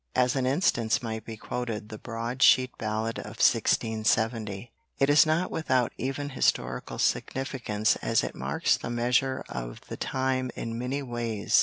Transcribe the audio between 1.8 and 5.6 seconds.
the broad sheet ballad of 1670. It is not